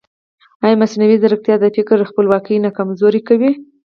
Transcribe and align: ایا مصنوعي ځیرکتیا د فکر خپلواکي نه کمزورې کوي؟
ایا 0.65 0.79
مصنوعي 0.81 1.17
ځیرکتیا 1.21 1.55
د 1.59 1.65
فکر 1.75 1.97
خپلواکي 2.09 2.55
نه 2.65 2.69
کمزورې 2.77 3.21
کوي؟ 3.27 3.51